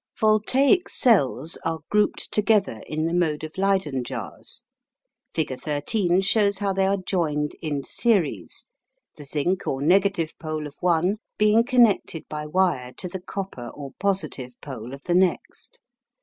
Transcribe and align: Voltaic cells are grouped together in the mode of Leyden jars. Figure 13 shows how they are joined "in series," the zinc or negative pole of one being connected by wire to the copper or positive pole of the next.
Voltaic 0.19 0.89
cells 0.89 1.57
are 1.63 1.81
grouped 1.91 2.31
together 2.31 2.81
in 2.87 3.05
the 3.05 3.13
mode 3.13 3.43
of 3.43 3.55
Leyden 3.55 4.03
jars. 4.03 4.63
Figure 5.31 5.55
13 5.55 6.21
shows 6.21 6.57
how 6.57 6.73
they 6.73 6.87
are 6.87 6.97
joined 6.97 7.51
"in 7.61 7.83
series," 7.83 8.65
the 9.15 9.23
zinc 9.23 9.67
or 9.67 9.79
negative 9.79 10.33
pole 10.39 10.65
of 10.65 10.75
one 10.79 11.17
being 11.37 11.63
connected 11.63 12.27
by 12.27 12.47
wire 12.47 12.93
to 12.93 13.07
the 13.07 13.21
copper 13.21 13.67
or 13.75 13.91
positive 13.99 14.59
pole 14.59 14.95
of 14.95 15.03
the 15.03 15.13
next. 15.13 15.79